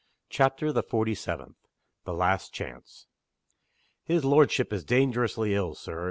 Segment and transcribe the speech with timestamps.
[0.29, 1.57] CHAPTER THE FORTY SEVENTH.
[2.05, 3.05] THE LAST CHANCE.
[4.03, 5.99] "HIS lordship is dangerously ill, Sir.